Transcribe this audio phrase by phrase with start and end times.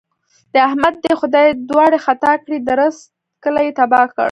[0.53, 3.03] د احمد دې خدای دواړې خطا کړي؛ درست
[3.43, 4.19] کلی يې تباه کړ.